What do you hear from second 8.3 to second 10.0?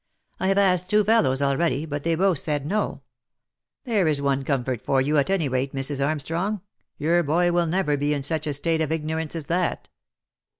a state of ignorance as that."